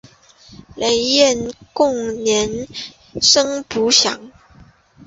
[0.77, 2.67] 雷彦恭生年
[3.69, 4.31] 不详。